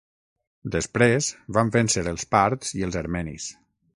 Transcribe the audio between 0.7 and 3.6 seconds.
Després, van vèncer els parts i els armenis.